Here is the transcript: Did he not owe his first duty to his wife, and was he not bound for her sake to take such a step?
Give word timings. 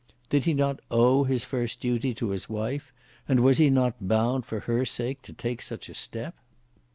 Did 0.31 0.45
he 0.45 0.55
not 0.55 0.79
owe 0.89 1.25
his 1.25 1.45
first 1.45 1.79
duty 1.79 2.15
to 2.15 2.29
his 2.31 2.49
wife, 2.49 2.91
and 3.27 3.39
was 3.41 3.59
he 3.59 3.69
not 3.69 4.07
bound 4.07 4.47
for 4.47 4.61
her 4.61 4.83
sake 4.83 5.21
to 5.21 5.31
take 5.33 5.61
such 5.61 5.89
a 5.89 5.93
step? 5.93 6.33